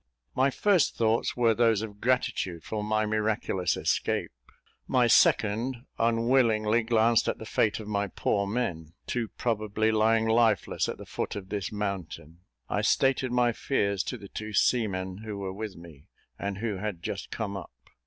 [0.33, 4.31] My first thoughts were those of gratitude for my miraculous escape;
[4.87, 10.89] my second unwillingly glanced at the fate of my poor men, too probably lying lifeless
[10.89, 12.39] at the foot of this mountain.
[12.67, 16.07] I stated my fears to the two seamen who were with me,
[16.39, 17.69] and who had just come up.